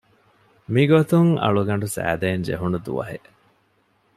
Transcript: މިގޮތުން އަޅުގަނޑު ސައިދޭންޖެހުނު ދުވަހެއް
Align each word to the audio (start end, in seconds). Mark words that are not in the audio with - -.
މިގޮތުން 0.73 1.31
އަޅުގަނޑު 1.43 1.87
ސައިދޭންޖެހުނު 1.95 2.77
ދުވަހެއް 2.85 3.29